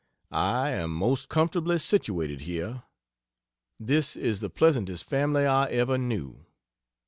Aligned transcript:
I 0.31 0.71
am 0.71 0.91
most 0.95 1.29
comfortably 1.29 1.77
situated 1.77 2.41
here. 2.41 2.81
This 3.79 4.15
is 4.15 4.39
the 4.39 4.49
pleasantest 4.49 5.03
family 5.03 5.45
I 5.45 5.65
ever 5.67 5.95
knew. 5.99 6.43